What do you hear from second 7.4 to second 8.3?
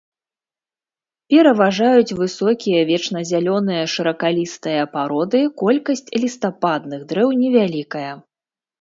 невялікая.